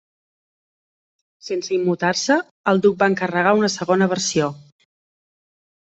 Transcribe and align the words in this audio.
Sense 1.51 1.77
immutar-se, 1.77 2.39
el 2.73 2.83
duc 2.89 2.99
va 3.05 3.13
encarregar 3.13 3.55
una 3.63 3.73
segona 3.79 4.13
versió. 4.19 4.53